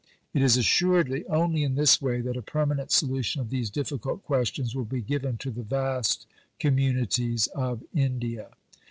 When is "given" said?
5.03-5.37